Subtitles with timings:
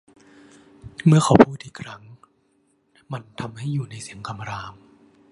[1.05, 2.03] เมื่อเขาพูดอีกครั้ง
[3.13, 4.73] มันทำให้อยู่ในเสียงคำราม